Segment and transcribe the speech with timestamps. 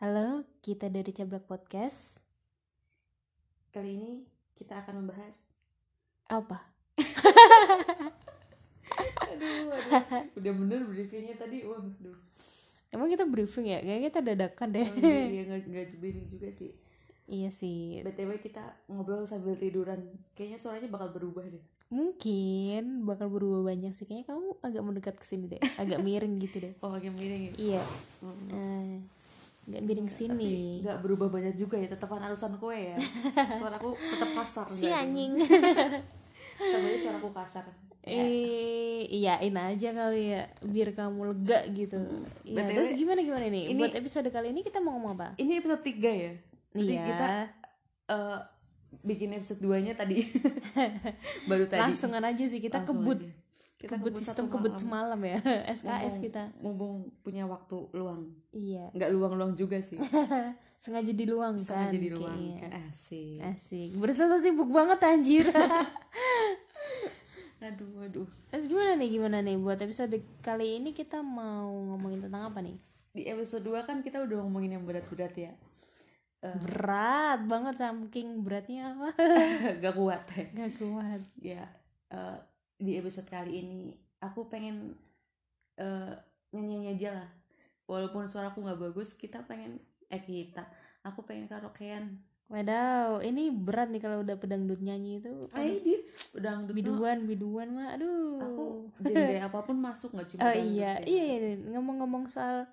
[0.00, 2.24] Halo, kita dari Cablak Podcast.
[3.68, 4.24] Kali ini
[4.56, 5.36] kita akan membahas
[6.24, 6.56] Apa?
[9.28, 10.00] Aduh, aduh.
[10.40, 12.16] Udah bener briefingnya tadi Waduh
[12.88, 13.84] Emang kita briefing ya?
[13.84, 14.88] Kayaknya kita dadakan deh.
[14.88, 16.72] oh, Iya iya, nggak nggak briefing juga sih
[17.28, 18.00] iya sih.
[18.00, 20.00] BTW kita ngobrol sambil tiduran
[20.32, 21.60] Kayaknya suaranya bakal berubah deh
[21.92, 24.08] Mungkin bakal berubah banyak sih.
[24.08, 25.60] Kayaknya kamu agak mendekat ke sini deh.
[25.76, 26.72] Agak miring gitu deh.
[26.88, 27.82] Oh agak miring ya Iya.
[28.24, 28.48] Hmm.
[28.48, 29.19] Eh,
[29.70, 30.52] agak miring ke Tapi sini.
[30.80, 32.96] nggak berubah banyak juga ya Tetepan alusan kue ya
[33.58, 35.32] Suaraku tetap kasar Si nggak anjing.
[35.38, 37.64] Tetap aja suaraku kasar
[38.00, 42.00] Eh, iyain aja kali ya biar kamu lega gitu.
[42.42, 43.64] Iya, BTW, terus gimana gimana nih?
[43.66, 45.28] ini- Buat episode kali ini kita mau ngomong apa?
[45.36, 46.32] Ini episode 3 ya
[46.72, 47.04] Jadi Iya.
[47.04, 47.28] kita
[48.08, 48.38] eh,
[49.00, 50.24] bikin episode 2 nya tadi
[51.48, 53.30] Baru tadi Langsungan aja sih kita Langsung kebut aja.
[53.80, 54.82] Kita kebut sistem satu kebut malam.
[54.82, 55.38] semalam ya
[55.72, 56.42] SKS Mumpung- kita.
[56.60, 58.28] mumpung punya waktu luang.
[58.50, 58.92] Iya.
[58.92, 59.96] Nggak luang-luang juga sih.
[60.82, 63.40] Sengaja diluangkan sengaja di luang kan asik.
[63.40, 63.96] Asik.
[63.96, 65.48] Bersama sibuk banget anjir.
[67.60, 68.28] Aduh aduh.
[68.48, 69.56] Terus gimana nih gimana nih?
[69.56, 72.76] Buat episode kali ini kita mau ngomongin tentang apa nih?
[73.12, 75.52] Di episode 2 kan kita udah ngomongin yang berat-berat ya.
[76.40, 78.96] Eh, berat banget saking beratnya.
[78.96, 79.12] Apa
[79.76, 80.44] gak kuat ya.
[80.54, 81.20] Gak kuat.
[81.36, 81.64] Ya
[82.08, 82.36] eh,
[82.80, 83.92] di episode kali ini
[84.24, 84.96] aku pengen
[85.76, 86.16] eh,
[86.56, 87.28] nyanyi aja lah
[87.84, 89.76] walaupun suaraku nggak bagus kita pengen
[90.08, 90.64] eh kita
[91.04, 92.18] aku pengen karaokean
[92.50, 95.30] Wadaw, ini berat nih kalau udah pedangdut nyanyi itu.
[95.54, 96.02] eh dia
[96.34, 96.78] udah dangdut mah.
[96.82, 98.42] biduan, biduan mah, aduh.
[98.42, 98.64] aku
[99.06, 101.06] genre apa pun masuk nggak cuma Oh iya, ya.
[101.06, 101.54] iya, iya.
[101.78, 102.66] ngomong-ngomong soal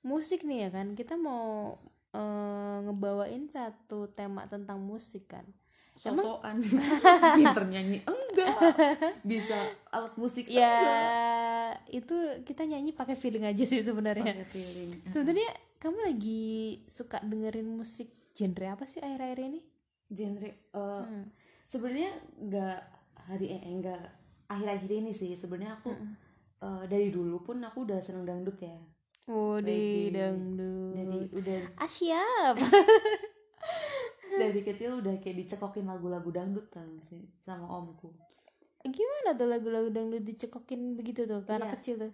[0.00, 1.76] musik nih ya kan, kita mau
[2.16, 5.44] eh, ngebawain satu tema tentang musik kan.
[5.98, 6.62] Sosokan
[7.36, 8.54] pinter nyanyi enggak
[9.22, 11.10] bisa alat musik Ya enggak
[11.90, 14.46] itu kita nyanyi pakai feeling aja sih sebenarnya.
[14.46, 16.46] feeling Sebenarnya kamu lagi
[16.86, 19.60] suka dengerin musik genre apa sih akhir-akhir ini?
[20.08, 21.26] genre eh, Hmm.
[21.64, 22.78] sebenarnya enggak
[23.20, 24.02] hari eh enggak
[24.46, 26.14] akhir-akhir ini sih sebenarnya aku Hmm.
[26.58, 28.78] eh, dari dulu pun aku udah seneng dangdut ya
[29.26, 30.94] Oh di dangdut.
[30.96, 32.56] dari udah Ah siap.
[34.30, 38.12] dari kecil udah kayak dicekokin lagu-lagu dangdut tau sih sama omku
[38.80, 41.74] Gimana tuh lagu-lagu dangdut dicekokin begitu tuh ke anak Iya.
[41.76, 42.12] kecil tuh?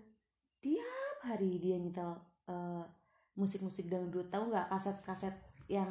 [0.59, 2.17] tiap hari dia nyetel
[2.47, 2.85] eh,
[3.35, 5.35] musik-musik dangdut tahu nggak kaset-kaset
[5.67, 5.91] yang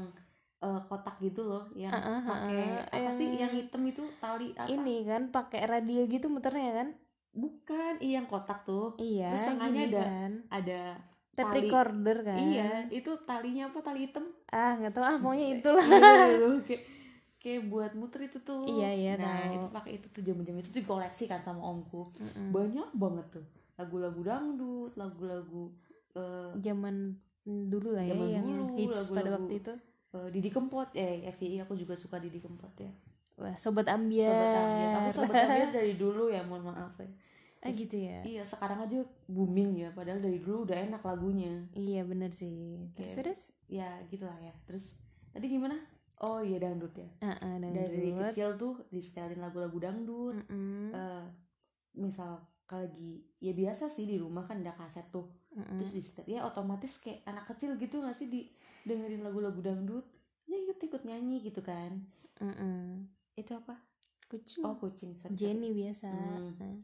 [0.59, 4.95] eh, kotak gitu loh yang ah, pakai apa sih yang hitam itu tali apa Ini
[5.03, 6.90] kan pakai radio gitu muternya kan?
[7.31, 10.31] bukan iya yang kotak tuh Iya, Terus tangannya gini ada- kan.
[10.50, 10.81] ada
[11.33, 11.59] Tape tali.
[11.63, 12.38] recorder kan?
[12.39, 15.81] iya itu talinya apa tali hitam Ah nggak tahu ah pokoknya itulah.
[15.83, 16.21] Iya,
[16.67, 16.83] kayak
[17.38, 19.55] kayak buat muter itu tuh Iya, iya, nah tahu.
[19.55, 22.49] itu pakai itu tuh jam-jam itu tuh koleksi kan sama omku Mm-mm.
[22.49, 25.73] banyak banget tuh lagu-lagu dangdut lagu-lagu
[26.13, 29.35] eh, Zaman dulu lah ya Zaman yang dulu, hits pada lagu-lagu.
[29.35, 29.73] waktu itu.
[30.13, 32.93] eh, Didi Kempot eh FYI aku juga suka Didi Kempot ya
[33.33, 34.29] Wah, sobat ambiar.
[34.29, 37.09] sobat ambiar aku sobat ambiar dari dulu ya mohon maaf ya
[37.63, 38.19] Ah gitu ya.
[38.22, 42.91] iya sekarang aja booming ya padahal dari dulu udah enak lagunya Iya bener sih.
[42.91, 43.41] Terus Kayak- terus?
[43.66, 45.73] ya gitulah ya terus tadi gimana
[46.19, 48.29] oh iya dangdut ya ah, dari dangdut.
[48.29, 50.91] kecil tuh disetelin lagu-lagu dangdut Mm-mm.
[50.91, 51.25] Eh,
[51.96, 52.38] misal
[52.68, 55.78] lagi ya biasa sih di rumah kan ada kaset tuh Mm-mm.
[55.78, 58.46] terus disetel ya otomatis kayak anak kecil gitu nggak sih di
[58.84, 60.06] dengerin lagu-lagu dangdut
[60.44, 61.97] ya ikut ikut nyanyi gitu kan
[62.41, 63.07] Mm-mm.
[63.34, 63.79] itu apa
[64.25, 64.66] Kucing.
[64.66, 65.34] oh kucing sorry.
[65.34, 66.09] Jenny biasa.
[66.09, 66.57] Hmm.
[66.57, 66.78] Ah.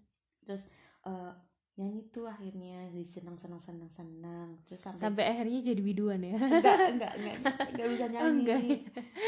[0.49, 0.65] Terus
[1.03, 1.31] eh,
[1.77, 6.33] nyanyi tuh akhirnya di senang senang senang senang terus sampai, Sampai akhirnya jadi biduan ya.
[6.35, 7.35] enggak enggak enggak
[7.69, 8.59] enggak bisa nyanyi enggak.
[8.59, 8.81] enggak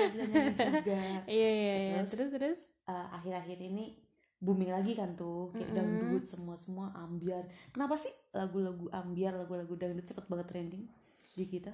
[0.09, 0.95] bisa nyanyi juga
[1.29, 1.93] Iya iya iya.
[2.01, 2.09] Terus?
[2.11, 2.59] Terus terus.
[2.83, 3.85] Eh, akhir-akhir ini
[4.41, 5.77] booming lagi kan tuh kayak Mm-mm.
[5.77, 10.83] dangdut semua semua ambiar kenapa sih lagu-lagu ambiar lagu-lagu dangdut cepet banget trending
[11.37, 11.69] di kita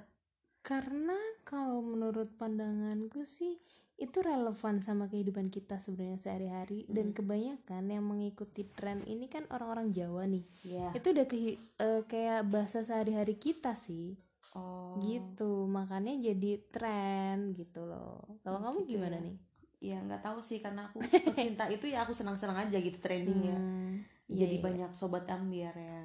[0.68, 3.56] Karena kalau menurut pandanganku sih
[3.98, 7.18] itu relevan sama kehidupan kita sebenarnya sehari-hari dan Hmm.
[7.18, 10.44] kebanyakan yang mengikuti tren ini kan orang-orang Jawa nih.
[10.68, 14.20] ya Itu udah kehi- eh, kayak bahasa sehari-hari kita sih.
[14.54, 15.52] oh Gitu.
[15.68, 18.22] Makanya jadi tren gitu loh.
[18.44, 19.24] Kalau kamu Gitu gimana ya.
[19.24, 19.38] nih?
[19.80, 20.98] ya nggak tahu sih karena aku
[21.38, 24.63] pecinta itu ya aku senang-senang aja gitu trendingnya Hmm, jadi iya.
[24.66, 26.02] banyak sobat ambiar ya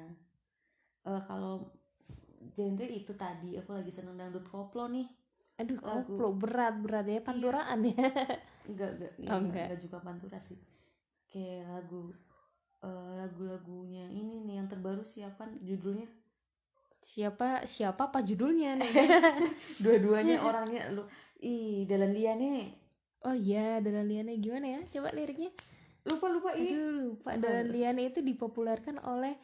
[1.03, 1.67] Eh, kalau
[2.53, 5.05] genre itu tadi aku lagi seneng dangdut koplo nih
[5.61, 6.17] Aduh, lagu.
[6.17, 7.93] koplo berat berat ya panturaan ya.
[8.69, 9.65] enggak enggak ya, Oh, enggak, enggak.
[9.69, 10.57] enggak juga pantura sih
[11.29, 12.13] kayak lagu
[12.81, 16.07] eh, lagu-lagunya ini nih yang terbaru siapa judulnya
[17.03, 18.91] siapa siapa apa judulnya nih?
[19.83, 21.03] dua-duanya orangnya lu
[21.43, 22.83] ih dalam nih
[23.23, 24.81] oh iya, Dalan Liane gimana ya?
[24.91, 25.51] Coba liriknya.
[26.03, 27.39] lupa lupa Aduh, lupa.
[27.39, 27.71] Terus.
[27.71, 29.39] Liane itu dipopulerkan oleh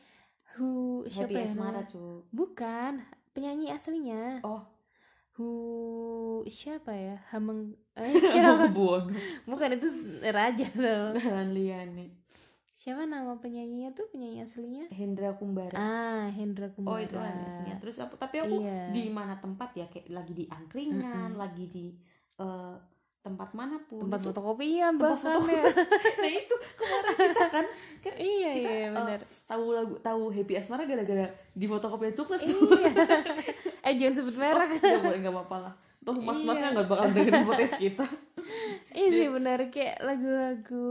[1.09, 1.49] siapa Happy ya?
[1.49, 2.93] Asmara cu Bukan,
[3.31, 4.39] penyanyi aslinya.
[4.41, 4.61] oh
[5.33, 5.47] Hu
[6.45, 7.15] siapa ya?
[7.31, 8.69] Hameng eh, siapa?
[9.45, 9.87] Bukan itu
[10.25, 12.19] raja dan Liane
[12.71, 14.87] Siapa nama penyanyinya tuh penyanyi aslinya?
[14.87, 17.03] Hendra Kumbara Ah, Hendra oh Kumbara.
[17.03, 18.91] itu aslinya terus aku tapi aku Iya.
[18.91, 21.91] di mana tempat ya kayak lagi di angkringan lagi di
[22.39, 22.75] eh,
[23.29, 25.63] tempat mana pun tempat itu- fotokopian Tempat bahkan ya.
[26.21, 27.65] nah itu kemarin kita kan
[27.99, 29.19] kan iya, kita, iya, eh, benar.
[29.45, 32.89] tahu lagu tahu Happy Asmara gara-gara di fotokopian sukses iya.
[33.85, 34.69] eh jangan sebut merek.
[34.75, 36.73] Gak boleh nggak apa-apa lah Toh mas-masnya Iya.
[36.73, 38.05] nggak bakal dengerin podcast kita
[38.89, 40.87] Iya sih benar kayak lagu-lagu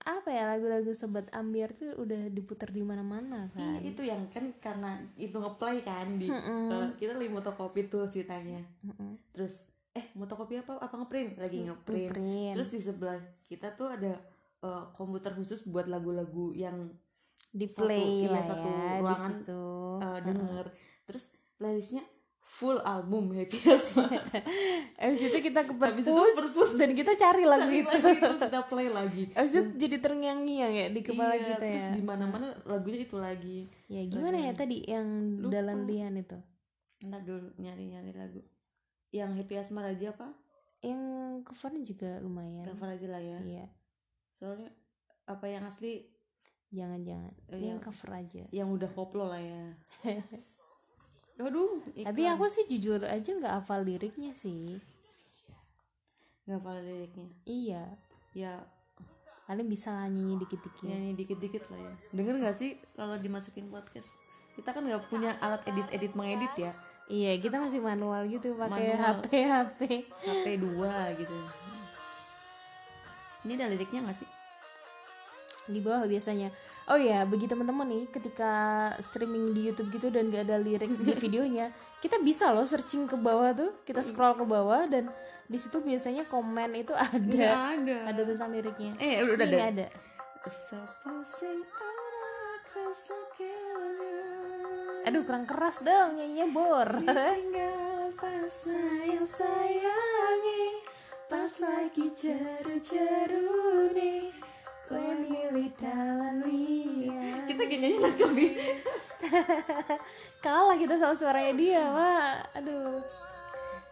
[0.00, 3.80] apa ya lagu-lagu sobat Ambiar tuh udah diputar di mana-mana Iya, kan.
[3.84, 6.72] itu yang kan karena itu ngeplay kan di Mm-mm.
[6.72, 9.20] eh, kita lagi fotokopi tuh ceritanya Mm-mm.
[9.30, 12.54] terus eh fotokopi apa apa ngeprint lagi ngeprint Ngeprint.
[12.54, 14.12] terus di sebelah kita tuh ada
[14.60, 16.90] eh, komputer khusus buat lagu-lagu yang
[17.50, 19.62] di satu- play iya, lah satu ya di ruangan, situ.
[19.98, 20.66] eh, denger
[21.04, 21.24] terus
[21.56, 22.04] playlistnya
[22.40, 24.22] full album Happy Asmara
[25.00, 26.06] Abis itu kita ke perpus
[26.36, 26.70] perpus.
[26.76, 27.88] dan kita cari lagu Cari itu.
[27.88, 31.94] lagi kita play lagi Abis itu jadi terngiang-ngiang ya di kepala Iya, kita terus ya.
[31.94, 35.06] di mana-mana lagunya itu lagi Ya gimana ya tadi yang
[35.40, 35.50] Lupa.
[35.52, 36.38] dalam lian itu?
[37.00, 38.42] Ntar dulu nyari-nyari lagu
[39.10, 40.30] yang Happy Asmara aja apa
[40.80, 41.02] Yang
[41.44, 42.64] covernya juga lumayan.
[42.64, 43.66] cover aja lah ya Iya,
[44.32, 44.70] soalnya
[45.24, 46.06] apa yang asli
[46.70, 47.34] jangan-jangan.
[47.50, 48.42] Oh, Yang cover aja.
[48.50, 49.74] yang udah koplo lah ya
[51.40, 54.76] Aduh, Tapi aku sih jujur aja nggak hafal liriknya sih.
[56.44, 57.28] nggak hafal liriknya.
[57.44, 57.84] Iya,
[58.30, 58.60] Ya,
[59.44, 60.84] paling bisa nyanyi dikit-dikit.
[60.84, 61.94] nyanyi dikit-dikit lah ya.
[62.12, 64.20] Denger nggak sih kalau dimasukin podcast?
[64.52, 66.72] Kita kan nggak punya alat edit-edit mengedit ya.
[67.10, 68.94] Iya, kita masih manual gitu pakai.
[68.94, 69.80] HP HP.
[70.22, 71.34] HP 2 gitu.
[73.42, 74.30] Ini ada liriknya nggak sih?
[75.66, 76.54] Di bawah biasanya.
[76.86, 78.50] Oh ya, bagi teman-teman nih ketika
[79.02, 83.14] streaming di YouTube gitu dan gak ada lirik di videonya, kita bisa loh searching ke
[83.14, 85.10] bawah tuh, kita scroll ke bawah dan
[85.46, 87.96] di situ biasanya komen itu ada Nggak ada.
[88.06, 88.92] ada tentang liriknya.
[88.98, 89.66] Eh, udah Ini ada.
[89.66, 89.86] ada.
[90.46, 91.62] Supposing
[93.40, 93.89] I.
[95.00, 96.88] Aduh, kurang keras dong nyanyinya bor.
[97.00, 100.64] Tinggal pas sayang sayangi
[101.24, 103.48] Pas lagi jeru-jeru
[103.90, 104.28] nih
[104.84, 108.46] Kue milih dalam liat Kita nyanyi lagu Bi.
[110.40, 112.34] Kalah kita sama suaranya dia, Mak.
[112.58, 112.98] Aduh.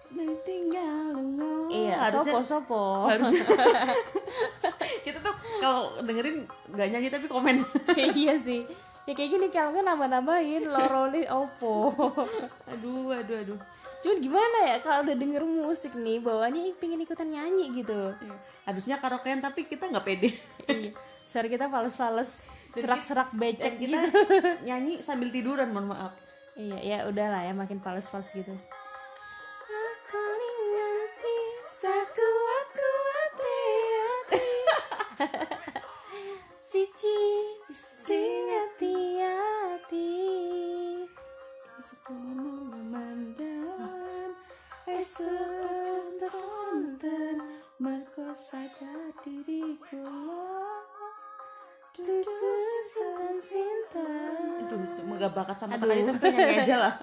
[0.09, 2.85] Dan tinggal ngomong Iya, Harusnya- sopo-sopo.
[3.07, 3.45] harusnya
[5.05, 7.61] Kita tuh kalau dengerin nggak nyanyi tapi komen
[7.97, 8.65] iya sih.
[9.09, 11.97] Ya kayak gini kalau kan nambah-nambahin loroli opo.
[12.69, 13.61] Aduh, aduh, aduh
[14.05, 18.13] Cuman gimana ya kalau udah denger musik nih bawaannya pengen ikutan nyanyi gitu.
[18.69, 19.01] Iya.
[19.01, 20.37] Karaokean tapi kita nggak pede
[20.69, 20.93] iya.
[21.25, 22.47] Suara kita fals-fals,
[22.77, 24.09] serak-serak becek kita gitu.
[24.69, 26.13] nyanyi sambil tiduran, mohon maaf
[26.59, 28.51] iya, ya udahlah ya makin fals-fals gitu.
[55.59, 55.85] Sama Aduh.
[55.85, 56.95] sekali tapi nyanyi aja lah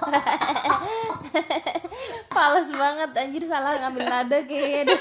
[2.34, 4.96] Pales banget anjir salah ngambil nada kayaknya.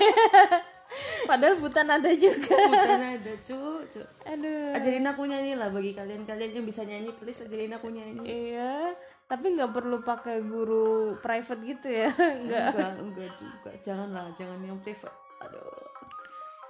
[1.29, 2.57] Padahal buta nada juga.
[2.57, 4.01] Bukan ada cu, cu.
[4.25, 4.75] Aduh.
[4.75, 8.25] Ajarin aku nyanyi lah bagi kalian-kalian yang bisa nyanyi Please ajarin aku nyanyi.
[8.25, 8.97] Iya
[9.29, 12.09] Tapi nggak perlu pakai guru private gitu ya?
[12.43, 12.67] Nggak.
[12.73, 13.69] Enggak enggak juga.
[13.85, 15.13] Janganlah jangan yang private.
[15.39, 15.85] Aduh.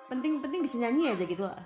[0.06, 1.62] Penting penting bisa nyanyi aja gitu lah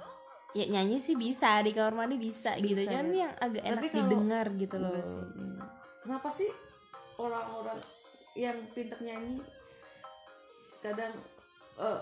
[0.53, 1.65] Ya nyanyi sih bisa.
[1.65, 2.77] Di kamar mandi bisa, gitu.
[2.77, 3.25] Bisa, Cuman ya.
[3.25, 4.93] yang agak enak Tapi kalau- didengar gitu loh.
[5.01, 5.23] sih.
[6.03, 6.49] kenapa sih
[7.15, 7.79] orang-orang
[8.35, 9.39] yang pintar nyanyi
[10.77, 11.15] kadang
[11.75, 12.01] eh,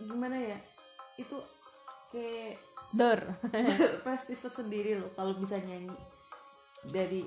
[0.00, 0.56] gimana ya?
[1.20, 1.36] Itu
[2.08, 2.56] kayak
[2.92, 3.20] Dor.
[4.04, 5.92] Prestis tersendiri loh kalau bisa nyanyi.
[6.82, 7.24] Dari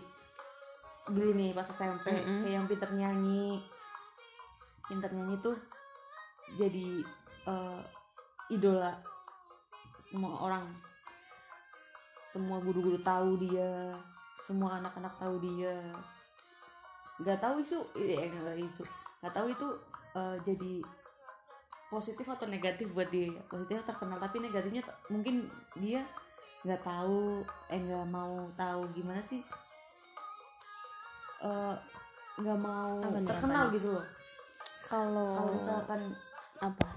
[1.06, 2.42] dulu nih pas SMP Mm-mm.
[2.42, 3.62] kayak yang pintar nyanyi.
[4.86, 5.58] Pintar nyanyi tuh
[6.58, 7.02] jadi
[7.46, 7.82] eh,
[8.50, 8.94] idola
[10.02, 10.66] semua orang.
[12.34, 13.96] Semua guru-guru tahu dia
[14.46, 15.78] semua anak-anak tahu dia.
[17.22, 18.84] Nggak tahu isu eh nggak isu
[19.24, 19.68] nggak tahu itu
[20.14, 20.74] eh, jadi
[21.90, 23.30] positif atau negatif buat dia.
[23.46, 25.46] Positifnya terkenal tapi negatifnya mungkin
[25.78, 26.02] dia
[26.66, 29.46] nggak tahu eh nggak mau tahu gimana sih
[31.46, 31.76] Eh,
[32.36, 33.76] nggak mau Apa nih, terkenal apa nih?
[33.78, 34.06] gitu loh.
[34.86, 36.02] Kalau kalau misalkan
[36.62, 36.88] Apa?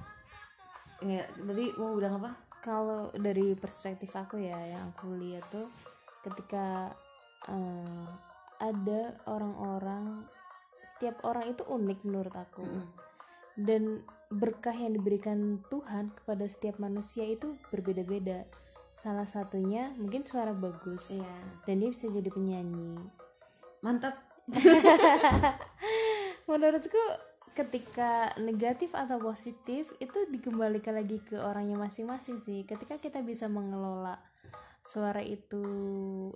[0.99, 2.31] nggak tadi mau bilang apa?
[2.59, 5.69] Kalau dari perspektif aku ya yang aku lihat tuh
[6.27, 6.91] ketika
[7.47, 8.05] eh,
[8.59, 10.27] ada orang-orang
[10.89, 12.65] setiap orang itu unik menurut aku.
[13.59, 18.47] Dan berkah yang diberikan Tuhan kepada setiap manusia itu berbeda-beda.
[18.95, 21.15] Salah satunya mungkin suara bagus.
[21.15, 21.35] Iya.
[21.67, 22.99] Dan dia bisa jadi penyanyi.
[23.83, 24.28] Mantap
[26.51, 27.03] menurutku
[27.53, 32.63] ketika negatif atau positif itu dikembalikan lagi ke orangnya masing-masing sih.
[32.63, 34.23] Ketika kita bisa mengelola
[34.79, 35.61] suara itu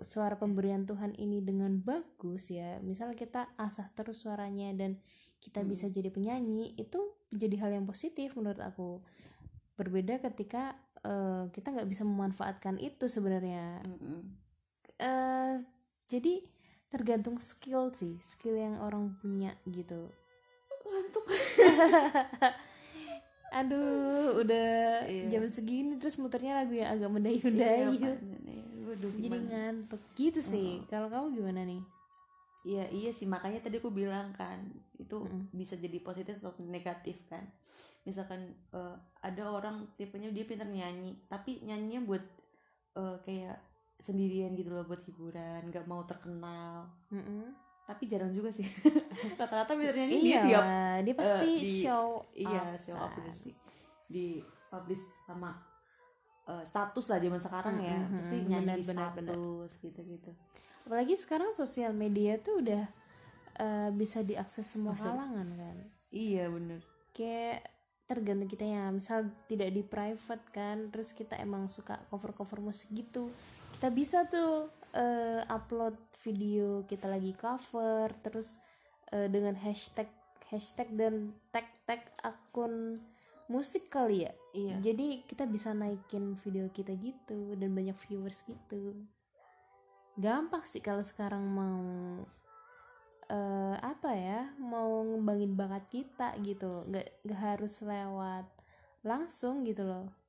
[0.03, 2.83] suara pemberian Tuhan ini dengan bagus ya.
[2.83, 4.99] Misal kita asah terus suaranya dan
[5.39, 6.99] kita bisa jadi penyanyi itu
[7.31, 8.99] jadi hal yang positif menurut aku.
[9.79, 10.75] Berbeda ketika
[11.07, 13.81] eh, kita nggak bisa memanfaatkan itu sebenarnya.
[13.87, 14.21] Mm-mm.
[15.01, 15.57] eh
[16.11, 16.45] jadi
[16.93, 20.13] tergantung skill sih skill yang orang punya gitu.
[20.85, 21.25] Ngantuk.
[23.53, 25.29] Aduh udah Iya.
[25.29, 28.13] jam segini terus muternya lagu yang agak Iya, mendayu-dayu?
[28.83, 30.01] Waduh, jadi ngantuk.
[30.17, 30.81] Gitu sih.
[30.89, 31.81] Kalau kamu gimana nih?
[32.63, 33.29] Iya iya sih.
[33.29, 34.57] Makanya tadi aku bilang kan
[34.97, 35.53] itu Mm-mm.
[35.53, 37.45] bisa jadi positif atau negatif kan.
[38.05, 38.41] Misalkan
[38.73, 42.25] eh, ada orang tipenya dia pintar nyanyi tapi nyanyinya buat
[42.97, 43.57] eh, kayak
[44.03, 46.91] sendirian gitu loh buat hiburan, nggak mau terkenal.
[47.09, 47.55] Mm-mm.
[47.83, 48.67] Tapi jarang juga sih.
[49.33, 50.65] Rata-rata pintar nyanyi iya dia tiap
[51.01, 53.05] dia pasti eh, di- show iya up show kan.
[53.05, 53.55] up bener sih
[54.05, 54.27] di
[54.69, 55.51] publish sama
[56.45, 60.31] eh, status lah zaman sekarang ya Mm-mm, pasti mm-mm, nyanyi benar, status gitu-gitu.
[60.83, 62.83] apalagi sekarang sosial media tuh udah
[63.57, 65.77] eh, bisa diakses semua Maksud- kalangan kan
[66.09, 66.81] Iya bener.
[67.11, 67.65] kayak
[68.05, 72.91] tergantung kita ya misal tidak di private kan terus kita emang suka cover cover musik
[72.91, 73.33] gitu
[73.83, 78.63] kita bisa tuh eh, upload video kita lagi cover terus
[79.11, 80.07] eh, dengan hashtag
[80.55, 83.03] hashtag dan tag tag akun
[83.51, 84.33] musik kali ya.
[84.55, 84.75] Iya.
[84.87, 89.03] jadi kita bisa naikin video kita gitu dan banyak viewers gitu.
[90.15, 91.83] Gampang sih kalau sekarang mau
[93.27, 96.87] eh apa ya mau ngembangin bakat kita gitu.
[96.87, 98.47] Nggak nggak harus lewat
[99.03, 100.22] langsung gitu loh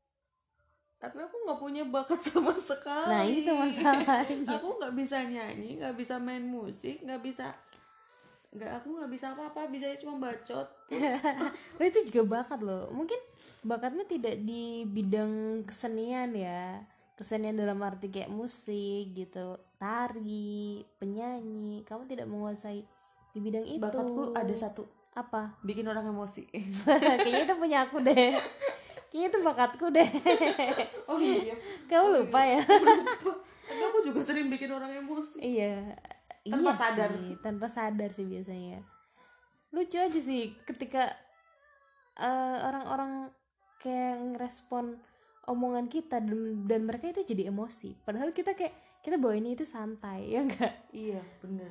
[1.03, 3.11] tapi aku nggak punya bakat sama sekali.
[3.11, 4.55] Nah itu masalahnya.
[4.55, 7.51] Aku nggak bisa nyanyi nggak bisa main musik nggak bisa
[8.53, 10.63] nggak aku nggak bisa apa-apa bisa cuma bacot.
[11.75, 12.87] Tapi itu juga bakat loh.
[12.95, 13.19] Mungkin
[13.67, 16.79] bakatmu tidak di bidang kesenian ya.
[17.19, 21.83] Kesenian dalam arti kayak musik gitu tari penyanyi.
[21.83, 22.79] Kamu tidak menguasai
[23.35, 23.83] di bidang itu.
[23.83, 24.87] Bakatku ada satu.
[25.19, 25.59] Apa?
[25.67, 26.47] Bikin orang emosi.
[26.87, 28.33] Kayaknya itu punya aku deh
[29.13, 30.09] kayaknya itu bakatku deh.
[31.13, 31.53] Oh iya.
[31.85, 32.57] Kamu lupa ya?
[32.65, 35.37] Tapi aku juga sering bikin orang emosi.
[35.37, 35.93] Iya.
[36.41, 37.09] Tanpa iya sadar.
[37.13, 38.81] sih, tanpa sadar sih biasanya.
[39.69, 41.13] Lucu aja sih ketika
[42.17, 43.29] eh, orang-orang
[43.77, 44.97] kayak ngerespon
[45.45, 48.01] omongan kita dan, dan mereka itu jadi emosi.
[48.01, 48.73] Padahal kita kayak
[49.05, 51.69] kita bawa ini itu santai ya enggak iya bener.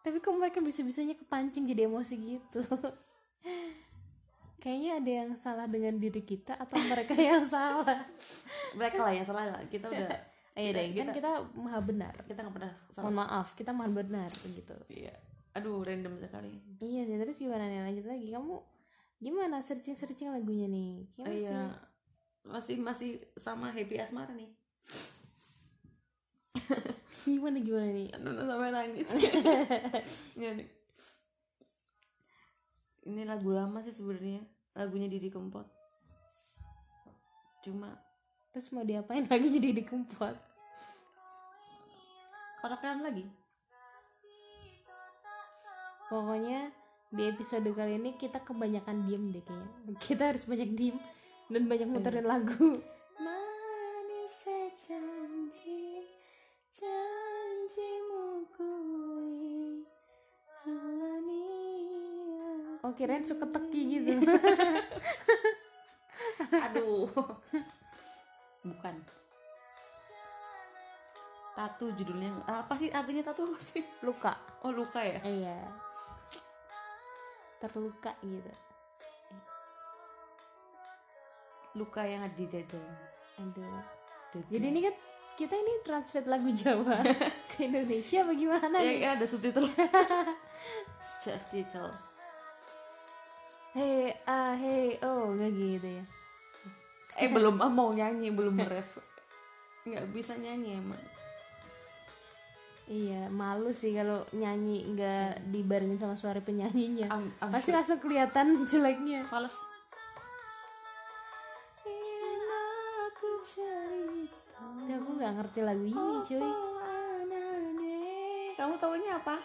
[0.00, 2.64] Tapi kok mereka bisa-bisanya kepancing jadi emosi gitu
[4.60, 8.04] kayaknya ada yang salah dengan diri kita atau mereka yang salah
[8.78, 10.08] mereka lah yang salah lah kita udah
[10.52, 12.14] Ayo deh, kan Kita- kita maha benar.
[12.22, 14.76] kita nggak pernah salah Mohon maaf, kita maha benar gitu.
[14.88, 15.14] iya
[15.50, 18.28] aduh random sekali Iya sih, terus gimana nih lanjut lagi?
[18.28, 18.54] Kamu
[19.18, 21.06] gimana searching searching lagunya nih?
[21.16, 21.60] Oh, Kayak masih iya
[22.40, 24.50] masih masih sama happy asmara nih
[27.24, 28.08] gimana gimana nih?
[28.10, 29.06] aduh sampai nangis
[30.34, 30.68] Nggak nih.
[33.08, 34.44] Ini lagu lama sih sebenarnya
[34.76, 35.66] lagunya Didi Kempot
[37.60, 37.96] cuma
[38.50, 40.34] Terus mau diapain lagi jadi dikumpul?
[42.60, 43.24] karaokean lagi
[46.10, 46.74] Pokoknya
[47.14, 49.94] di episode kali ini kita kebanyakan diem deh kayaknya.
[50.02, 50.98] Kita harus banyak diem
[51.46, 52.82] dan banyak muterin lagu.
[53.22, 54.42] Manis
[54.74, 54.98] janji
[63.00, 64.12] kirain suka teki gitu.
[66.68, 67.08] Aduh.
[68.60, 68.94] Bukan.
[71.56, 73.48] Tatu judulnya apa sih artinya tatu?
[73.48, 74.36] Apa sih Luka.
[74.60, 75.16] Oh luka ya?
[75.24, 75.64] Iya.
[77.56, 78.52] Terluka gitu.
[81.80, 82.84] Luka yang ada di dada.
[83.40, 83.80] Aduh.
[84.28, 84.44] Dada.
[84.52, 84.94] Jadi ini kan
[85.40, 87.00] kita ini translate lagu Jawa
[87.56, 88.96] ke Indonesia bagaimana ya, nih?
[89.00, 89.72] ya ada subtitle.
[91.00, 92.09] Subtitle
[93.70, 96.04] Hey, ah, hey, oh, nggak gitu ya?
[97.20, 98.96] eh belum ah, mau nyanyi belum ref
[99.84, 101.00] nggak bisa nyanyi emang.
[102.90, 107.06] Iya, malu sih kalau nyanyi nggak dibarengin sama suara penyanyinya.
[107.14, 109.22] am, am Pasti langsung kelihatan jeleknya.
[109.30, 109.54] fals
[114.60, 116.50] Tapi aku nggak ngerti lagu ini cuy.
[118.58, 119.36] kamu taunya apa?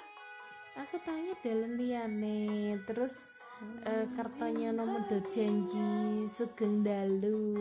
[0.75, 3.34] Aku tanya dalan liyane Terus
[3.85, 7.55] eh, kartonya nomor do janji Sugeng Dalu.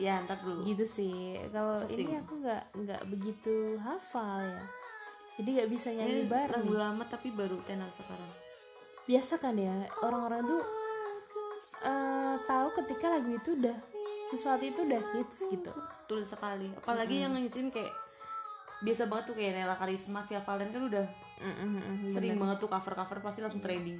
[0.00, 0.64] Ya ntar dulu.
[0.64, 1.36] Gitu sih.
[1.52, 4.62] Kalau ini aku nggak nggak begitu hafal ya.
[5.38, 6.64] Jadi nggak bisa nyanyi ini bareng.
[6.64, 8.32] lagu lama tapi baru tenar sekarang.
[9.06, 10.62] Biasa kan ya orang-orang tuh
[11.84, 13.76] eh, tahu ketika lagu itu udah
[14.28, 15.72] sesuatu itu udah hits gitu.
[16.04, 16.68] Betul sekali.
[16.74, 17.92] Apalagi yang ngikutin kayak
[18.78, 21.06] biasa banget tuh kayak Nela Karisma, Via Valen kan udah
[21.38, 22.42] Mm-mm, sering bener.
[22.46, 23.98] banget tuh cover-cover pasti langsung trending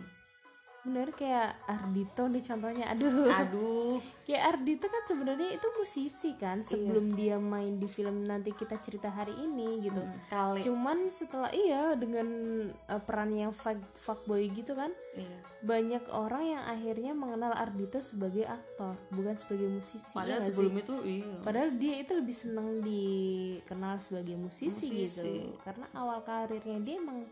[0.89, 3.29] bener kayak Ardito nih contohnya aduh.
[3.29, 3.97] Aduh.
[4.29, 9.09] Kayak Ardito kan sebenarnya itu musisi kan sebelum dia main di film nanti kita cerita
[9.09, 10.05] hari ini gitu.
[10.29, 12.29] Kali cuman setelah iya dengan
[12.69, 15.33] eh, peran yang fuck, fuckboy gitu kan iya.
[15.65, 20.73] banyak orang yang akhirnya mengenal Ardito sebagai aktor bukan sebagai musisi ya padahal nggak sebelum
[20.73, 20.83] sih?
[20.85, 21.33] itu iya.
[21.41, 25.09] Padahal dia itu lebih seneng dikenal sebagai musisi, Musisi.
[25.09, 27.25] gitu karena awal karirnya dia emang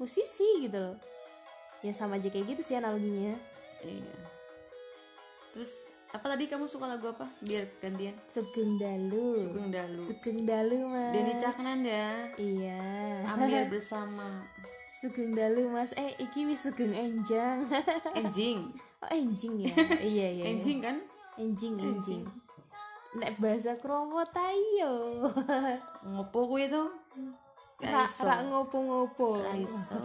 [0.00, 0.96] musisi gitu loh
[1.80, 3.38] ya sama aja kayak gitu sih analoginya.
[3.82, 4.18] Iya.
[5.54, 7.28] Terus apa tadi kamu suka lagu apa?
[7.44, 8.16] Biar gantian.
[8.24, 11.12] Sugeng Dalu Sugeng Dalu Sugeng Dalu mas.
[11.12, 12.04] Denny Caknanda
[12.40, 12.82] iya.
[13.28, 14.42] Ambil bersama.
[14.98, 15.92] Sugeng Dalu mas.
[15.94, 17.68] Eh iki wis Sugeng Enjang.
[18.18, 18.72] Enjing.
[19.04, 19.74] Oh Enjing ya?
[20.00, 20.96] Iya iya Enjing kan?
[21.38, 22.24] Enjing enjing.
[23.08, 25.24] nek bahasa kromo tayo
[26.12, 26.92] ngopo gue tuh
[27.80, 29.40] ra ra ngopo-ngopo.
[29.40, 29.96] Raiso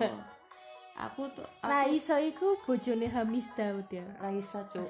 [0.94, 4.86] aku tuh aku Raiso iku bojone Hamis Daud ya Raisa cuk.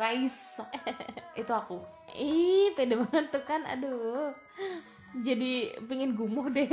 [0.00, 0.64] Raisa
[1.32, 1.80] itu aku.
[2.12, 4.32] Ih pede banget tuh kan aduh.
[5.24, 6.66] Jadi pengen gumuh deh.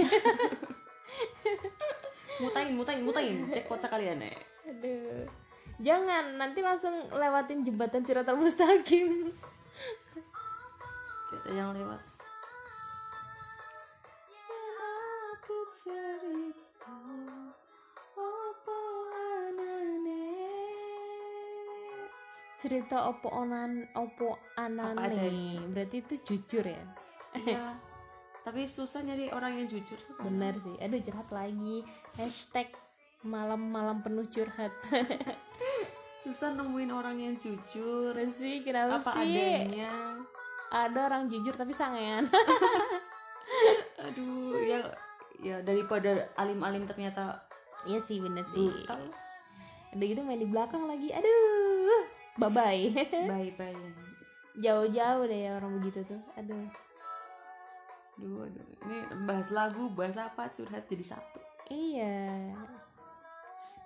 [2.44, 3.36] Mutain mutain mutain.
[3.53, 4.36] Cek kocak kalian ya
[4.68, 5.27] aduh.
[5.82, 9.34] Jangan nanti langsung lewatin jembatan Siratal Mustaqim.
[11.34, 12.01] Kita yang lewat.
[15.33, 16.43] Aku cerita
[22.63, 25.59] cerita opo onan opo anane.
[25.67, 26.79] Berarti itu jujur ya?
[27.35, 27.75] Iya.
[28.47, 30.75] Tapi susah nyari orang yang jujur benar sih.
[30.79, 31.83] Aduh curhat lagi.
[32.15, 32.71] Hashtag
[33.23, 34.71] malam-malam penuh curhat.
[36.23, 38.15] Susah nemuin orang yang jujur.
[38.15, 39.35] Bener sih kenapa apa sih?
[39.35, 39.91] adanya.
[40.71, 42.27] Ada orang jujur tapi sangean.
[44.07, 44.87] Aduh ya
[45.43, 47.43] ya daripada alim-alim ternyata
[47.83, 48.71] iya sih bener sih.
[48.71, 49.03] brutal
[49.93, 51.11] udah gitu main di belakang lagi.
[51.15, 52.03] Aduh
[52.39, 52.89] bye bye
[53.29, 54.03] bye bye
[54.57, 56.22] jauh-jauh deh ya orang begitu tuh.
[56.37, 56.65] Aduh.
[58.22, 58.65] Aduh, aduh.
[58.85, 60.46] ini bahas lagu bahas apa?
[60.53, 61.41] Curhat jadi satu.
[61.74, 62.53] Iya.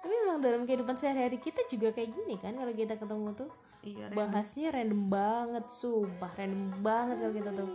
[0.04, 3.52] Tapi memang dalam kehidupan sehari-hari kita juga kayak gini kan kalau kita ketemu tuh.
[3.88, 4.16] Iya Ren.
[4.18, 6.32] bahasnya random banget sumpah.
[6.36, 7.70] Random banget kalau kita tuh.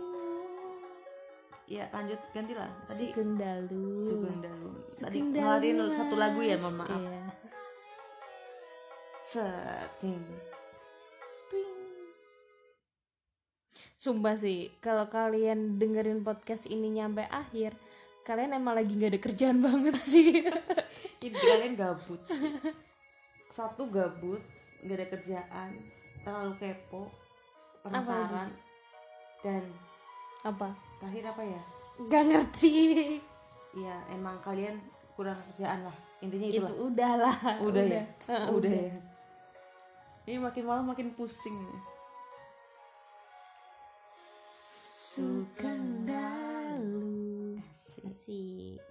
[1.65, 2.21] Ya lanjut.
[2.29, 2.69] Gantilah.
[2.85, 7.01] Tadi Sugeng Dalu Sugeng Dalu tadi Dalu, satu lagu ya mohon maaf.
[7.01, 7.21] Iya.
[9.23, 10.21] setting
[14.03, 17.71] Sumpah sih, kalau kalian dengerin podcast ini nyampe akhir,
[18.27, 20.43] kalian emang lagi nggak ada kerjaan banget sih.
[21.23, 22.19] ini kalian gabut
[23.53, 24.41] satu gabut
[24.83, 25.69] gak ada kerjaan
[26.25, 27.07] terlalu kepo
[27.85, 28.49] penasaran
[29.45, 29.63] dan
[30.43, 30.75] Apa?
[30.99, 31.61] terakhir apa ya?
[32.11, 32.75] Gak ngerti.
[33.77, 34.75] ya emang kalian
[35.15, 35.95] kurang kerjaan lah.
[36.19, 37.37] Intinya Itu itulah udah lah.
[37.63, 38.03] udah, ya?
[38.27, 38.97] Heeh, udah, ya?
[40.27, 41.55] Ini makin malam makin pusing
[45.13, 47.53] nih Sugeng Dalu.
[48.01, 48.81] Asik.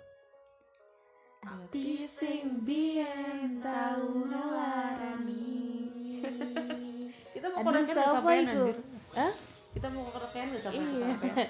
[1.43, 5.51] Ati sing biyen tau ngelarani.
[7.35, 8.63] kita mau Aduh, siapa sampean itu?
[8.63, 8.77] anjir
[9.13, 9.33] Hah?
[9.73, 11.01] kita mau karaoke udah sampai Iya.
[11.03, 11.49] sampean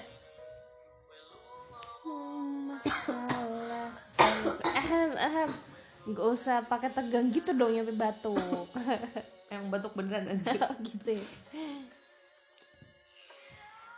[2.73, 3.89] masalah
[4.73, 5.49] ahem ahem
[6.03, 8.67] nggak usah pakai tegang gitu dong nyampe batuk
[9.53, 11.25] yang batuk beneran anjir Oh, gitu ya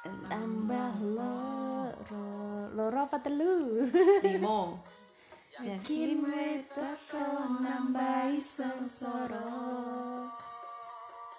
[0.05, 2.27] tambah loro
[2.73, 3.89] loro apa telu?
[4.21, 4.77] Timo
[5.65, 6.19] Yakin
[6.67, 7.27] teko
[7.63, 9.47] nambahi sengsara.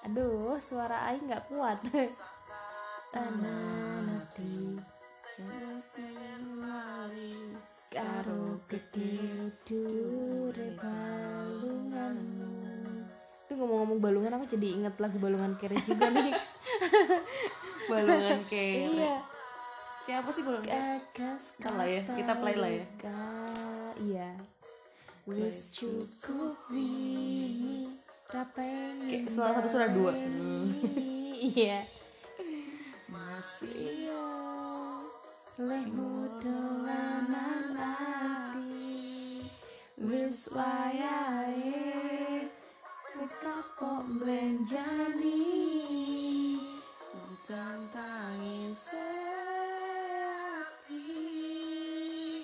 [0.09, 1.77] Aduh, suara Aing nggak kuat.
[3.17, 4.81] Ananati
[7.97, 9.53] karo gede
[13.57, 16.33] Ngomong-ngomong balungan aku jadi inget lagu balungan kere juga nih.
[17.89, 19.17] balongan kere iya.
[20.05, 22.85] kayak apa sih balongan kere Ntar lah ya, kita play lah ya.
[23.97, 24.29] Iya.
[25.27, 27.91] Wis cukup wingi
[28.27, 30.13] ra pengen Kayak suara satu, suara dua.
[30.13, 30.55] baleni.
[31.57, 31.85] Iya.
[33.07, 34.25] masih Iya
[35.57, 39.47] lehmu dolanan ati
[39.97, 41.86] wis wayahe
[44.07, 45.43] blenjani
[47.13, 48.89] bukan tangis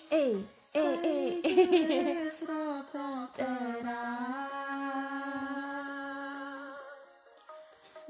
[0.08, 0.36] eh
[0.72, 1.30] eh eh.
[1.44, 2.32] Eh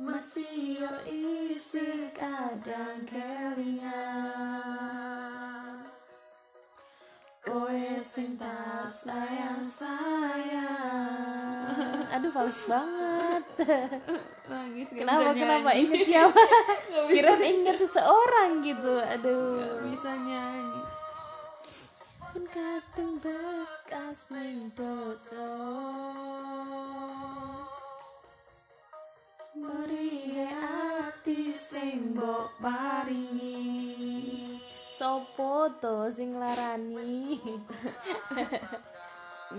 [0.03, 3.91] masih yo isi kadang kelingan.
[7.43, 10.82] Kowe sing tak sayang sayang
[12.12, 13.44] aduh fals banget.
[14.44, 15.72] Nangis kenapa kenapa?
[15.72, 16.42] inget siapa?
[17.09, 19.81] Kira inget seseorang gitu aduh.
[19.88, 20.83] Bisa nyanyi.
[22.20, 25.48] Pun kadang bekas ning foto
[29.53, 34.57] Merihe ati sing mbok paringi.
[34.92, 37.40] Sopo to sing larani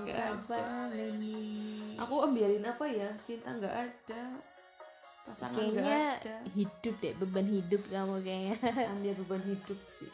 [0.01, 1.53] nggak baleni
[1.97, 3.09] aku biarin apa ya?
[3.23, 4.23] Cinta nggak ada.
[5.23, 6.35] Pasangan Kayaknya ada.
[6.51, 8.55] hidup deh beban hidup kamu kayaknya.
[8.91, 10.11] Ambil beban hidup sih.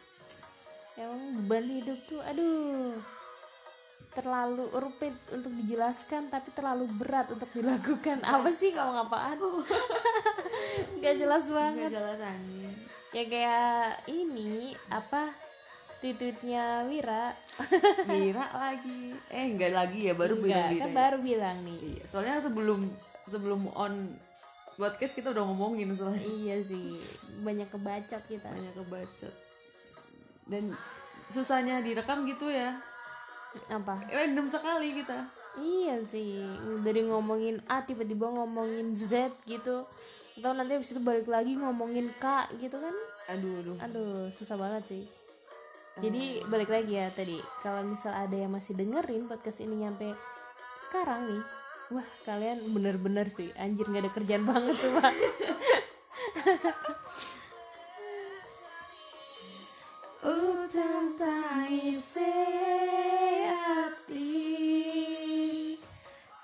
[1.00, 2.94] Emang beban hidup tuh aduh.
[4.10, 8.22] Terlalu rumit untuk dijelaskan tapi terlalu berat untuk dilakukan.
[8.22, 9.38] Apa sih kamu apaan?
[11.00, 11.90] Nggak jelas nggak banget.
[11.94, 12.20] jelas
[13.10, 15.34] ya kayak ini apa
[16.00, 17.36] tweetnya Wira.
[18.08, 19.12] Mira lagi.
[19.28, 20.96] Eh enggak lagi ya baru bilang Enggak, Mira kan ya.
[20.96, 21.78] baru bilang nih.
[21.84, 22.80] Iya soalnya sebelum
[23.28, 23.94] sebelum on
[24.80, 26.24] podcast kita udah ngomongin soalnya.
[26.24, 26.96] Iya sih
[27.44, 28.48] banyak kebacot kita.
[28.48, 29.34] Banyak kebacot
[30.50, 30.64] dan
[31.30, 32.80] susahnya direkam gitu ya.
[33.70, 34.00] Apa?
[34.08, 35.20] Random sekali kita.
[35.60, 36.48] Iya sih
[36.82, 39.84] dari ngomongin A tiba-tiba ngomongin Z gitu.
[40.40, 42.96] Atau nanti habis itu balik lagi ngomongin K gitu kan?
[43.36, 43.76] Aduh aduh.
[43.84, 45.04] Aduh susah banget sih
[45.98, 50.14] jadi balik lagi ya tadi kalau misal ada yang masih dengerin podcast ini nyampe
[50.86, 51.44] sekarang nih
[51.98, 55.14] wah kalian bener-bener sih anjir nggak ada kerjaan banget tuh pak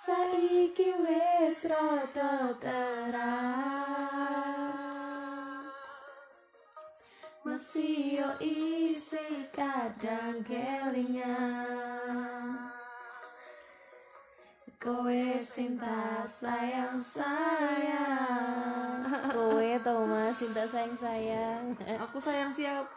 [0.06, 1.66] saiki wis
[7.82, 12.56] yo isi kadang kelingan
[14.80, 19.02] kowe cinta sayang sayang.
[19.34, 21.74] Kowe tau mas cinta sayang sayang.
[22.06, 22.94] Aku sayang siapa?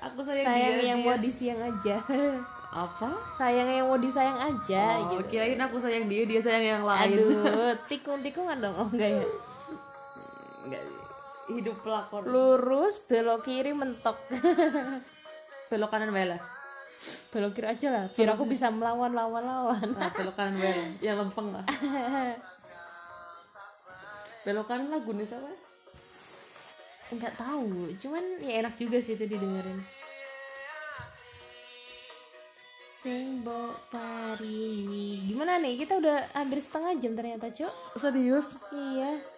[0.00, 1.06] Aku sayang, sayang dia, yang dia.
[1.10, 1.96] mau disiang aja.
[2.70, 3.10] Apa?
[3.36, 5.34] Sayang yang mau disayang aja oh, gitu.
[5.34, 7.18] kirain aku sayang dia dia sayang yang lain.
[7.18, 9.26] Aduh tikung tikungan dong oh enggak ya?
[10.62, 11.05] Enggak
[11.50, 12.26] hidup pelakor.
[12.26, 14.18] Lurus belok kiri mentok.
[15.70, 16.38] Belok kanan bela
[17.30, 19.88] belok kiri aja lah biar aku bisa melawan lawan lawan.
[19.94, 21.64] Nah, belok kanan bela yang lempeng lah.
[24.46, 25.50] Belok kanan lagu nih siapa
[27.06, 29.78] nggak tahu cuman ya enak juga sih itu didengerin.
[32.82, 35.22] Sing bo pari.
[35.22, 35.78] Gimana nih?
[35.78, 37.70] Kita udah hampir setengah jam ternyata cuk.
[37.94, 38.58] Serius?
[38.74, 39.35] Iya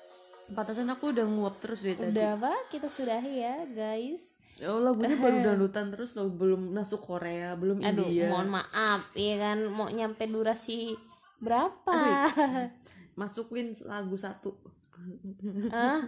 [0.48, 2.10] Pantasan aku udah nguap terus dari tadi.
[2.10, 2.52] udah apa?
[2.68, 4.40] Kita sudahi ya guys.
[4.60, 8.26] Oh lagunya baru dangdutan terus loh belum masuk Korea belum aduh India.
[8.26, 9.62] mohon maaf ya kan?
[9.68, 10.96] Mau nyampe durasi
[11.38, 12.26] berapa?
[13.20, 14.56] Masukin lagu satu.
[15.70, 16.02] ah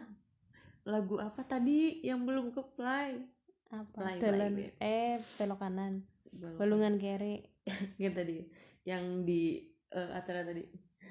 [0.82, 3.22] Lagu apa tadi yang belum ke play?
[3.70, 3.94] apa?
[3.94, 6.02] Play, Dalan- play, eh belok kanan.
[6.32, 7.54] Balungan kere
[8.02, 8.36] Yang tadi
[8.82, 10.64] yang di eh, acara tadi.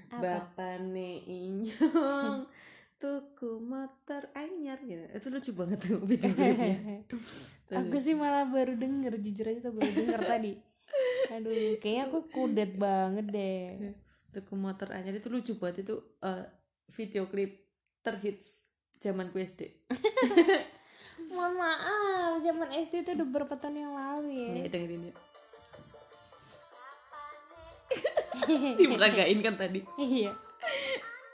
[0.09, 0.19] Apa?
[0.49, 2.35] Bapak ne inyong
[2.99, 5.03] tuku motor anyar gitu.
[5.09, 6.99] Itu lucu banget tuh video klipnya.
[7.79, 10.53] aku sih malah baru denger jujur aja tuh baru denger tadi
[11.33, 13.93] aduh kayaknya aku kudet banget deh
[14.29, 16.45] Tuku motor anyar itu lucu banget itu eh,
[16.91, 17.61] video klip
[18.01, 18.65] terhits
[18.97, 19.69] zaman SD.
[21.29, 25.15] mohon maaf zaman SD itu udah berapa tahun yang lalu ya Nih dengerin ya.
[28.75, 29.79] Dimeragain kan tadi.
[29.95, 30.33] iya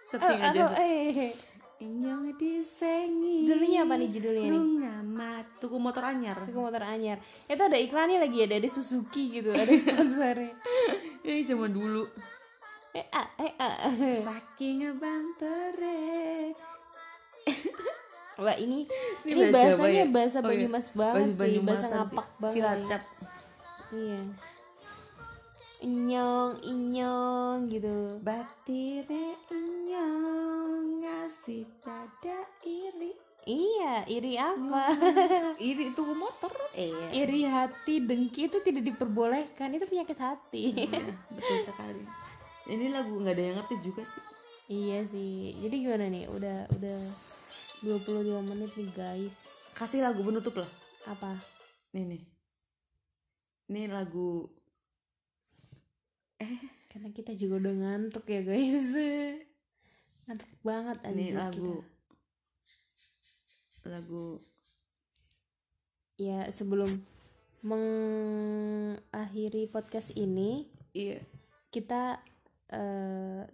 [0.05, 0.61] Searching Oh, aja.
[0.61, 1.31] oh, eh
[1.85, 3.45] Inyong disengi.
[3.45, 5.45] judulnya apa nih judulnya nih Ngamat.
[5.57, 6.35] Tuku motor anyar.
[6.39, 10.53] Tuku motor anyar itu ada iklannya lagi ya dari Suzuki gitu ada sponsornya
[11.25, 12.09] Ini zaman dulu.
[12.91, 13.91] eh ah eh ah
[14.25, 16.55] Saking ngebantere.
[18.35, 18.83] wah ini
[19.21, 20.05] Ini ini, bahasa bahasanya ya?
[20.09, 20.49] bahasa Oh, iya.
[20.49, 21.93] Banyumas banget Bahasa sih bahasa Banyumasan sih.
[21.93, 23.01] ngapak banget Cilacap.
[23.91, 24.21] iya
[25.77, 30.44] inyong inyong gitu Batire inyong
[31.25, 33.17] ngasih pada iri.
[33.49, 34.93] Iya iri apa?
[35.57, 36.53] Iri itu motor.
[36.77, 39.73] Eh iri hati dengki itu tidak diperbolehkan.
[39.73, 40.85] Itu penyakit hati.
[40.85, 42.05] Iya, betul sekali.
[42.69, 44.23] Ini lagu nggak ada yang ngerti juga sih.
[44.69, 45.57] Iya sih.
[45.65, 46.29] Jadi gimana nih?
[46.29, 46.99] Udah udah
[47.81, 49.37] 22 menit nih guys.
[49.73, 50.69] Kasih lagu penutup lah.
[51.09, 51.41] Apa?
[51.97, 52.21] Nih nih.
[53.73, 54.45] Ini lagu
[56.37, 56.85] eh.
[56.93, 58.93] Karena kita juga udah ngantuk ya guys
[60.25, 63.89] ngantuk banget ini lagu kita.
[63.89, 64.41] lagu
[66.17, 66.89] ya sebelum
[67.65, 70.65] mengakhiri podcast ini
[70.97, 71.21] iya
[71.69, 72.17] kita
[72.73, 73.45] eh,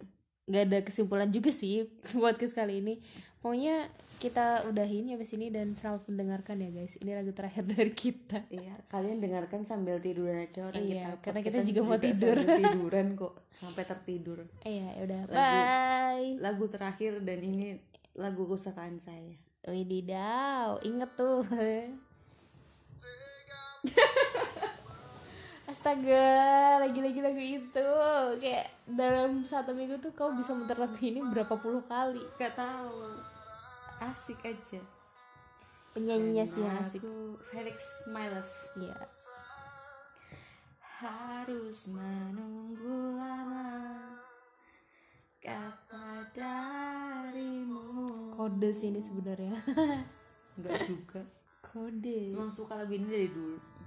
[0.49, 1.85] nggak ada kesimpulan juga sih
[2.23, 3.01] podcast kali ini.
[3.41, 3.89] Pokoknya
[4.21, 6.93] kita udahin ya sini dan selamat mendengarkan ya guys.
[7.01, 8.45] Ini lagu terakhir dari kita.
[8.53, 12.35] Iya kalian dengarkan sambil tiduran aja orang Iya, kita karena kita podcastan juga mau tidur.
[12.61, 14.39] tiduran kok sampai tertidur.
[14.61, 15.19] Iya ya udah.
[15.29, 16.37] Bye.
[16.37, 17.79] lagu terakhir dan ini
[18.13, 21.45] lagu kesukaan saya Wididaw, inget tuh.
[25.81, 27.89] Astaga, lagi-lagi lagu itu
[28.37, 32.21] kayak dalam satu minggu tuh kau bisa muter lagu ini berapa puluh kali.
[32.37, 33.17] gak tahu
[33.97, 34.77] asik aja
[35.97, 37.01] Penyanyinya sih asik.
[37.49, 37.81] Felix
[38.13, 38.45] my love
[38.77, 38.93] Iya.
[41.01, 43.97] harus menunggu lama
[45.41, 49.57] kata darimu Kode sih ini sebenarnya.
[50.61, 51.25] enggak juga
[51.65, 52.37] Kode.
[52.37, 53.80] emang suka lagu ini dari dulu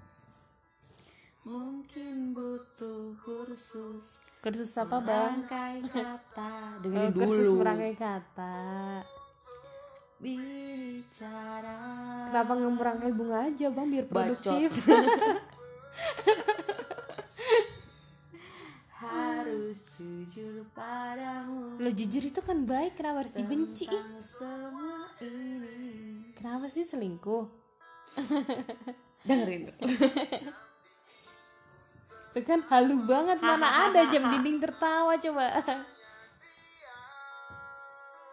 [1.44, 5.40] mungkin butuh kursus Kursus apa bang?
[5.40, 8.56] rangkai kata Oh, dengerin kursus dulu merangkai kata.
[10.16, 11.80] bicara
[12.28, 14.68] Kenapa nggak merangkai bunga aja bang biar produktif?
[18.96, 23.84] harus jujur padamu Lo jujur itu kan baik, kenapa harus dibenci?
[23.84, 27.44] tentang semua ini Kenapa sih selingkuh?
[29.22, 29.68] dengerin
[32.34, 35.46] Itu kan halu banget mana ada jam dinding tertawa coba.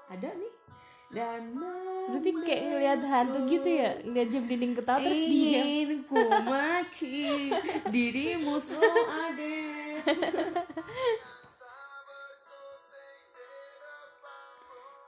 [0.10, 0.54] ada nih
[1.12, 1.42] dan
[2.02, 5.64] Berarti kayak ngelihat hantu gitu ya, ngeliat jam dinding ketawa terus diam.
[5.64, 7.54] ingin ku maki
[7.88, 9.54] dirimu selalu ada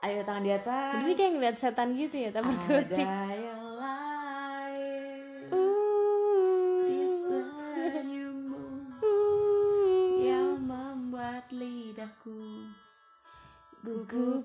[0.04, 2.96] ayo tangan di atas Berarti kayak ngeliat setan gitu ya, tapi ada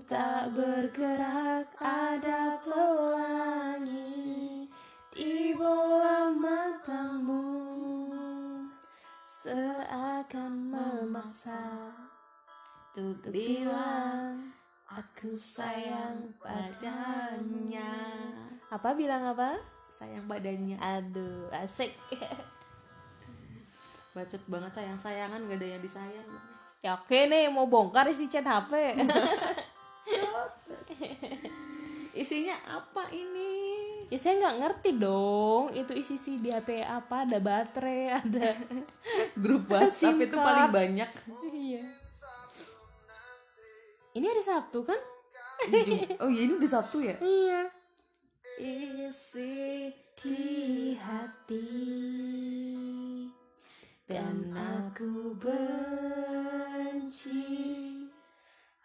[0.10, 4.66] tak bergerak ada pelangi
[5.14, 7.46] di bola matamu.
[9.22, 11.94] Seakan memaksa
[12.98, 14.50] untuk bilang
[14.90, 17.94] aku sayang padanya
[18.74, 19.62] apa bilang apa?
[19.94, 20.82] Sayang badannya.
[20.82, 21.94] Aduh asik.
[24.18, 26.30] Bacot banget sayang sayangan gak ada yang disayang.
[26.82, 28.74] Ya oke nih mau bongkar isi chat HP
[32.30, 33.74] isinya apa ini?
[34.14, 38.54] Ya saya nggak ngerti dong itu isi si di HP apa ada baterai ada
[39.34, 41.10] grup WhatsApp itu paling banyak.
[41.50, 41.90] Iya.
[44.14, 45.02] Ini hari Sabtu kan?
[46.22, 47.18] Oh iya ini udah Sabtu ya?
[47.18, 47.66] Iya.
[48.62, 51.66] Isi di hati
[54.06, 56.30] dan aku benci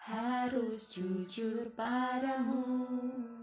[0.00, 3.33] harus jujur padamu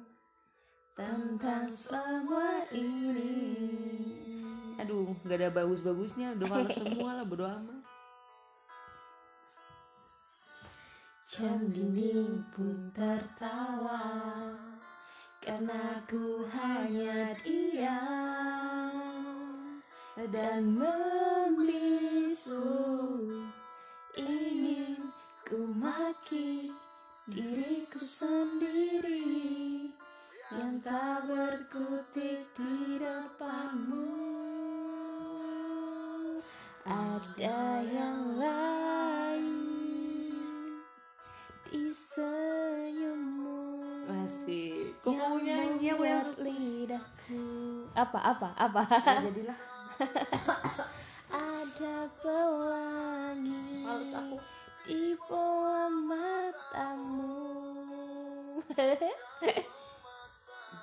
[0.91, 3.31] tentang semua ini.
[4.79, 6.35] Aduh gak ada bagus-bagusnya.
[6.35, 7.81] Udah males semua lah bodo amat.
[11.31, 14.03] Jam dinding pun tertawa
[15.39, 18.91] Karena ku hanya diam
[20.27, 22.67] Dan membisu
[24.19, 25.07] Ingin
[25.47, 26.75] ku maki
[27.31, 29.70] diriku sendiri
[30.51, 34.03] Yang tak berkutik di depanmu.
[36.83, 39.47] Ada yang lain
[41.71, 43.63] di senyummu
[44.11, 44.91] masih.
[44.99, 47.43] Kok mau nyanyi aku yang membuat lidahku
[47.95, 48.81] apa apa apa?
[48.91, 49.59] Ya, jadilah.
[51.31, 54.35] Ada pelangi Males aku.
[54.83, 57.39] di bola matamu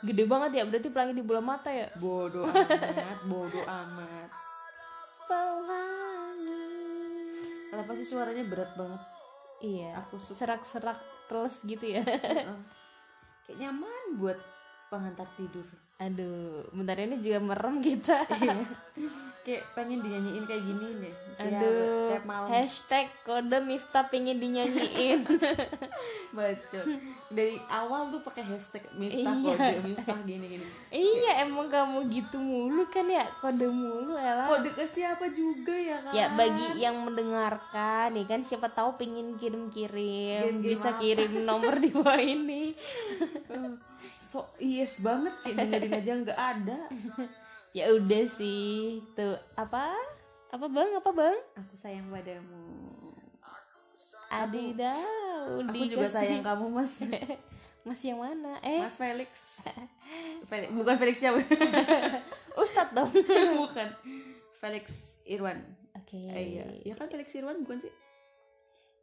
[0.09, 1.89] gede banget ya berarti pelangi di bola mata ya?
[1.95, 4.29] Bodoh amat bodoh amat.
[5.25, 6.65] Pelangi.
[7.69, 9.03] Kenapa sih suaranya berat banget.
[9.59, 12.03] Iya Aku serak-serak teles gitu ya.
[13.45, 14.39] Kayak nyaman buat
[14.89, 15.65] pengantar tidur.
[15.99, 18.25] Aduh bentar ini juga merem kita.
[19.45, 22.49] Kayak pengen dinyanyiin kayak gini deh Tiap- aduh tiap malam.
[22.49, 25.25] hashtag kode Miftah pengen dinyanyiin.
[26.31, 26.81] Baca
[27.29, 29.53] dari awal tuh pakai hashtag miftah Iya.
[29.53, 30.67] kode miftah gini gini.
[30.89, 33.25] Iya emang kamu gitu mulu kan ya?
[33.39, 34.49] Kode mulu Ella.
[34.49, 36.13] Kode ke siapa juga ya kan?
[36.13, 38.41] Ya bagi yang mendengarkan nih kan?
[38.41, 41.01] Siapa tahu pengen kirim-kirim Kirim-kirim bisa apa?
[41.01, 42.73] kirim nomor di bawah ini.
[43.47, 43.73] Eh,
[44.19, 46.81] so yes banget kayak dengerin aja nggak ada.
[47.71, 49.37] Ya udah sih tuh.
[49.55, 49.93] Apa?
[50.49, 50.97] Apa bang?
[50.97, 51.37] Apa bang?
[51.55, 52.78] Aku sayang padamu
[54.29, 57.03] Adidau aku juga sayang kamu mas.
[57.87, 58.61] Mas yang mana?
[58.61, 58.85] Eh.
[58.85, 59.65] Mas Felix.
[60.51, 61.41] Felix bukan Felix siapa?
[62.63, 63.09] Ustadz dong.
[63.65, 63.89] Bukan.
[64.61, 65.57] Felix Irwan.
[65.97, 66.21] Oke.
[66.21, 66.65] Eh, iya.
[66.85, 67.95] Ya kan Felix Irwan bukan sih?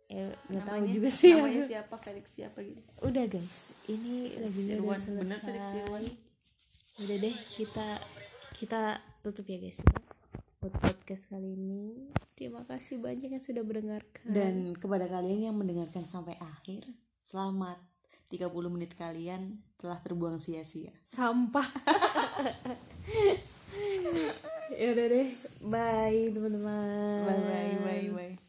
[0.05, 1.33] Ya nggak tahu juga sih.
[1.33, 1.95] namanya siapa?
[1.97, 2.91] Felix siapa gitu?
[3.01, 3.73] Udah guys.
[3.89, 5.01] Ini udah Irwan.
[5.01, 6.03] Bener Felix Irwan.
[7.01, 7.87] Udah deh kita
[8.53, 9.81] kita tutup ya guys.
[9.81, 10.04] ya
[10.65, 12.09] buat podcast kali ini.
[12.33, 14.25] Terima kasih banyak yang sudah mendengarkan.
[14.25, 16.89] Dan kepada kalian yang mendengarkan sampai akhir
[17.21, 17.77] selamat
[18.33, 20.89] 30 menit kalian telah terbuang sia-sia.
[21.05, 21.69] Sampah.
[24.75, 25.29] Ya udah deh.
[25.61, 27.21] Bye teman-teman.
[27.21, 28.44] Bye bye bye bye